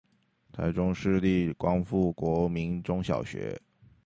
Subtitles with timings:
[0.51, 3.61] 臺中市立光復國民中小學